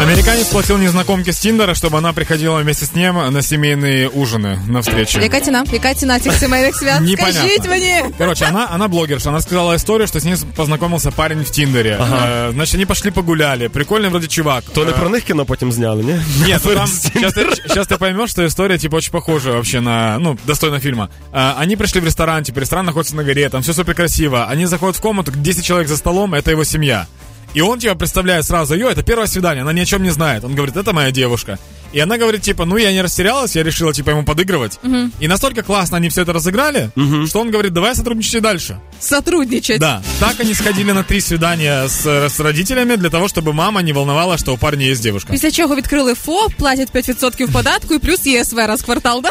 Американец 0.00 0.46
платил 0.46 0.78
незнакомке 0.78 1.32
с 1.32 1.38
Тиндера, 1.38 1.74
чтобы 1.74 1.98
она 1.98 2.12
приходила 2.12 2.58
вместе 2.58 2.84
с 2.86 2.94
ним 2.94 3.32
на 3.32 3.42
семейные 3.42 4.08
ужины, 4.08 4.58
на 4.66 4.80
встречи. 4.80 5.18
Яка 5.18 5.40
ціна? 5.40 5.64
Яка 5.72 5.94
ціна 5.94 6.20
цих 6.20 6.32
сімейних 6.32 6.76
свят? 6.76 7.00
Непонятно. 7.00 7.40
Скажіть 7.40 7.68
мені. 7.68 8.14
Короче, 8.18 8.46
она, 8.46 8.68
она 8.74 8.88
блогерша, 8.88 9.28
она 9.28 9.40
сказала 9.40 9.76
историю, 9.76 10.08
что 10.08 10.18
с 10.18 10.24
ней 10.24 10.36
познакомился 10.56 11.10
парень 11.10 11.42
в 11.44 11.50
Тиндере. 11.50 11.98
Э, 12.00 12.50
значит, 12.52 12.74
они 12.74 12.86
пошли 12.86 13.10
погуляли. 13.10 13.68
Прикольный 13.68 14.08
вроде 14.08 14.26
чувак. 14.26 14.64
То 14.74 14.84
не 14.84 14.90
Э, 14.90 15.00
про 15.00 15.08
них 15.08 15.24
кіно 15.24 15.44
потім 15.44 15.72
зняли, 15.72 16.02
ні? 16.02 16.20
Нет, 16.48 16.60
ну 16.64 16.74
там 16.74 16.86
сейчас 16.86 17.34
ты, 17.34 17.68
сейчас 17.68 17.86
ты 17.86 17.98
поймешь, 17.98 18.30
что 18.30 18.46
история 18.46 18.78
типа 18.78 18.96
очень 18.96 19.12
похожа 19.12 19.50
вообще 19.52 19.80
на, 19.80 20.18
ну, 20.18 20.38
достойно 20.46 20.80
фильма. 20.80 21.08
А, 21.32 21.54
они 21.62 21.76
пришли 21.76 22.00
в 22.00 22.04
ресторан, 22.04 22.42
типа 22.44 22.60
ресторан 22.60 22.86
находится 22.86 23.16
на 23.16 23.24
горе, 23.24 23.48
там 23.48 23.62
все 23.62 23.72
супер 23.72 23.94
красиво. 23.94 24.46
Они 24.52 24.66
заходят 24.66 24.96
в 24.96 25.00
комнату, 25.00 25.32
10 25.34 25.64
человек 25.64 25.88
за 25.88 25.96
столом, 25.96 26.34
это 26.34 26.50
его 26.50 26.64
семья. 26.64 27.06
И 27.55 27.61
он 27.61 27.79
типа 27.79 27.95
представляет 27.95 28.45
сразу, 28.45 28.73
ее, 28.73 28.91
это 28.91 29.01
первое 29.01 29.27
свидание, 29.27 29.61
она 29.61 29.71
ни 29.71 29.79
о 29.79 29.85
чем 29.85 30.03
не 30.03 30.09
знает. 30.09 30.43
Он 30.43 30.53
говорит, 30.55 30.75
это 30.75 30.91
моя 30.91 31.11
девушка. 31.11 31.57
И 31.94 31.98
она 31.98 32.18
говорит, 32.18 32.42
типа, 32.42 32.64
ну 32.64 32.76
я 32.78 32.92
не 32.92 33.02
растерялась, 33.02 33.56
я 33.56 33.64
решила, 33.64 33.92
типа, 33.92 34.10
ему 34.10 34.22
подыгрывать. 34.22 34.78
И 35.20 35.28
настолько 35.28 35.62
классно 35.62 35.96
они 35.96 36.08
все 36.08 36.22
это 36.22 36.32
разыграли, 36.32 36.90
что 37.28 37.40
он 37.40 37.50
говорит, 37.50 37.72
давай 37.72 37.94
сотрудничать 37.96 38.42
дальше. 38.42 38.78
Сотрудничать. 39.00 39.80
Да, 39.80 40.02
так 40.20 40.38
они 40.40 40.54
сходили 40.54 40.92
на 40.92 41.02
три 41.02 41.20
свидания 41.20 41.88
с, 41.88 42.06
с 42.06 42.40
родителями 42.40 42.96
для 42.96 43.10
того, 43.10 43.26
чтобы 43.28 43.52
мама 43.52 43.82
не 43.82 43.92
волновалась, 43.92 44.40
что 44.40 44.54
у 44.54 44.56
парня 44.56 44.86
есть 44.86 45.02
девушка. 45.02 45.32
Після 45.32 45.50
чого 45.50 45.76
відкрили 45.76 46.14
ФОП, 46.14 46.54
платять 46.54 46.92
5% 46.92 47.50
податку 47.52 47.94
і 47.94 47.98
плюс 47.98 48.26
ЄСВ 48.26 48.56
раз 48.56 48.82
в 48.82 48.84
квартал, 48.84 49.22
да? 49.22 49.30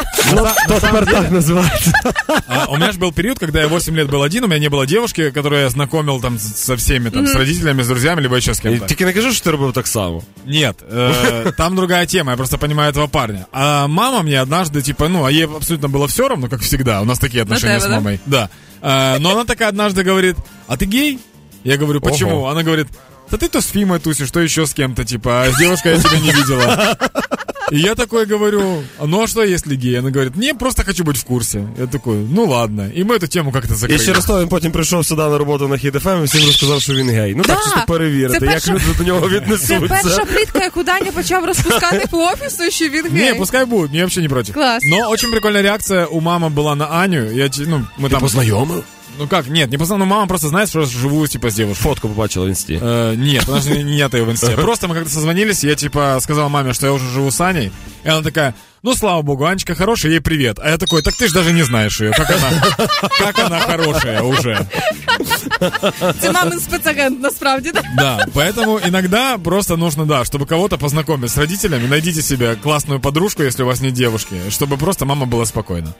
То 0.68 0.80
тепер 0.80 1.06
так 1.06 1.30
називається. 1.30 1.92
А, 2.48 2.64
у 2.68 2.74
меня 2.76 2.92
же 2.92 2.98
был 2.98 3.12
период, 3.12 3.38
когда 3.38 3.60
я 3.60 3.66
8 3.68 3.96
лет 3.96 4.08
был 4.10 4.22
один, 4.22 4.44
у 4.44 4.48
меня 4.48 4.58
не 4.60 4.68
было 4.68 4.86
девушки, 4.86 5.30
которую 5.30 5.62
я 5.62 5.70
знакомил 5.70 6.20
там 6.20 6.36
с- 6.38 6.56
со 6.56 6.74
всеми, 6.76 7.10
там, 7.10 7.26
с 7.26 7.34
родителями, 7.34 7.82
с 7.82 7.86
друзьями, 7.86 8.20
либо 8.22 8.36
еще 8.36 8.50
с 8.54 8.58
І 8.58 8.62
кем-то. 8.62 8.86
Тільки 8.86 9.04
не 9.06 9.12
кажи, 9.12 9.32
що 9.32 9.44
ти 9.44 9.50
робив 9.50 9.72
так 9.72 9.86
само. 9.86 10.22
Нет, 10.46 10.76
э, 10.94 11.52
там 11.56 11.76
другая 11.76 12.06
тема, 12.06 12.30
я 12.32 12.36
просто 12.36 12.53
понимаю 12.57 12.91
этого 12.91 13.07
парня. 13.07 13.47
А 13.51 13.87
мама 13.87 14.23
мне 14.23 14.39
однажды, 14.39 14.81
типа, 14.81 15.07
ну, 15.07 15.25
а 15.25 15.31
ей 15.31 15.45
абсолютно 15.45 15.89
было 15.89 16.07
все 16.07 16.27
равно, 16.27 16.47
как 16.47 16.61
всегда, 16.61 17.01
у 17.01 17.05
нас 17.05 17.19
такие 17.19 17.43
отношения 17.43 17.79
с 17.79 17.87
мамой. 17.87 18.19
Да. 18.25 18.49
Э, 18.81 19.17
но 19.19 19.31
она 19.31 19.45
такая 19.45 19.69
однажды 19.69 20.03
говорит, 20.03 20.37
а 20.67 20.77
ты 20.77 20.85
гей? 20.85 21.19
Я 21.63 21.77
говорю, 21.77 22.01
почему? 22.01 22.37
Ого. 22.37 22.49
Она 22.49 22.63
говорит, 22.63 22.87
да 23.29 23.37
ты 23.37 23.49
то 23.49 23.61
с 23.61 23.67
Фимой 23.67 23.99
тусишь, 23.99 24.31
то 24.31 24.39
еще 24.39 24.65
с 24.65 24.73
кем-то, 24.73 25.03
типа, 25.03 25.43
а 25.43 25.51
с 25.51 25.57
девушкой 25.57 25.95
я 25.95 25.99
тебя 25.99 26.19
не 26.19 26.31
видела. 26.31 26.97
И 27.72 27.78
я 27.78 27.94
такой 27.94 28.26
говорю, 28.26 28.82
«А 28.98 29.06
ну 29.06 29.22
а 29.22 29.26
что 29.26 29.44
если 29.44 29.76
гей? 29.76 29.98
Она 29.98 30.10
говорит, 30.10 30.36
не, 30.36 30.54
просто 30.54 30.82
хочу 30.84 31.04
быть 31.04 31.16
в 31.16 31.24
курсе. 31.24 31.68
Я 31.78 31.86
такой, 31.86 32.16
ну 32.16 32.44
ладно. 32.46 32.90
И 32.96 33.04
мы 33.04 33.14
эту 33.14 33.28
тему 33.28 33.52
как-то 33.52 33.74
І 33.74 33.76
закрыли. 33.76 34.04
через 34.06 34.24
то 34.24 34.40
він 34.40 34.48
потім 34.48 34.72
прийшов 34.72 35.06
сюди 35.06 35.22
на 35.22 35.38
роботу 35.38 35.68
на 35.68 35.76
Хіт 35.78 35.94
ФМ 35.94 36.20
і 36.22 36.24
всім 36.24 36.46
розказав, 36.46 36.80
що 36.82 36.94
він 36.94 37.10
гей. 37.10 37.34
Ну 37.36 37.42
так 37.42 37.56
Да. 37.56 37.62
чисто 37.64 37.80
перевірити, 37.86 38.38
Це 38.40 38.44
як 38.46 38.54
перша- 38.54 38.72
люди 38.72 38.84
до 38.98 39.04
нього 39.04 39.20
Це 39.28 39.34
віднесуться. 39.34 39.80
перша 40.02 40.24
плітка, 40.24 40.58
яку 40.64 40.82
Даня 40.82 41.12
почав 41.14 41.44
розпускати 41.44 42.06
по 42.10 42.18
офісу, 42.18 42.70
що 42.70 42.88
він 42.88 43.04
гей. 43.12 43.24
Не, 43.32 43.34
пускай 43.34 43.64
будет, 43.64 43.90
я 43.94 44.00
вообще 44.00 44.20
не 44.20 44.28
против. 44.28 44.54
Класс. 44.54 44.82
Но 44.84 45.10
очень 45.10 45.30
прикольная 45.30 45.62
реакция 45.62 46.06
у 46.06 46.20
мамы 46.20 46.54
была 46.54 46.74
на 46.74 46.84
Аню. 46.86 47.32
Я, 47.32 47.48
те- 47.48 47.62
ну, 47.68 47.84
мы 48.00 48.10
там... 48.10 48.20
Познайомив? 48.20 48.82
Ну 49.18 49.26
как, 49.28 49.48
нет, 49.48 49.70
не 49.70 49.76
познал, 49.78 49.98
но 49.98 50.04
мама 50.06 50.26
просто 50.26 50.48
знает, 50.48 50.68
что 50.68 50.80
я 50.80 50.86
живу, 50.86 51.26
типа, 51.26 51.50
с 51.50 51.54
девушкой. 51.54 51.82
Фотку 51.82 52.08
побачила 52.08 52.44
в 52.44 52.48
інсті. 52.48 52.80
Э, 52.82 53.14
нет, 53.16 53.48
она 53.48 53.60
же 53.60 53.70
не- 53.70 53.84
нет 53.96 54.14
ее 54.14 54.24
в 54.24 54.30
инсте. 54.30 54.56
Просто 54.56 54.88
мы 54.88 54.94
как-то 54.94 55.10
созвонились, 55.10 55.64
и 55.64 55.68
я, 55.68 55.74
типа, 55.74 56.18
сказал 56.20 56.48
маме, 56.48 56.72
что 56.72 56.86
я 56.86 56.92
уже 56.92 57.04
живу 57.10 57.30
с 57.30 57.40
Аней. 57.40 57.70
И 58.06 58.08
она 58.08 58.22
такая, 58.22 58.54
ну, 58.82 58.94
слава 58.94 59.22
богу, 59.22 59.44
Анечка 59.44 59.74
хорошая, 59.74 60.12
ей 60.12 60.20
привет. 60.20 60.58
А 60.62 60.70
я 60.70 60.78
такой, 60.78 61.02
так 61.02 61.14
ты 61.14 61.28
же 61.28 61.34
даже 61.34 61.52
не 61.52 61.64
знаешь 61.64 62.00
ее. 62.00 62.12
Как 62.12 62.30
она, 62.30 62.50
как 63.18 63.38
она 63.38 63.60
хорошая 63.60 64.22
уже. 64.22 64.66
Це 66.20 66.32
мамин 66.32 66.60
спецагент, 66.60 67.22
насправді, 67.22 67.72
да? 67.72 67.82
Да, 67.96 68.26
поэтому 68.34 68.88
иногда 68.88 69.38
просто 69.38 69.76
нужно, 69.76 70.06
да, 70.06 70.24
чтобы 70.24 70.46
кого-то 70.46 70.78
познакомить 70.78 71.30
с 71.30 71.36
родителями, 71.38 71.86
найдите 71.88 72.22
себе 72.22 72.56
классную 72.62 73.00
подружку, 73.00 73.42
если 73.42 73.62
у 73.64 73.66
вас 73.66 73.80
нет 73.80 73.92
девушки, 73.92 74.34
чтобы 74.50 74.76
просто 74.76 75.04
мама 75.04 75.26
была 75.26 75.44
спокойна. 75.46 75.92